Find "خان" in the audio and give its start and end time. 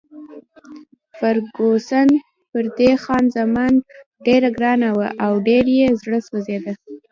3.03-3.23